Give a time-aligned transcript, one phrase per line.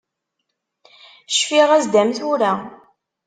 [1.33, 2.53] Cfiɣ-as-d am tura.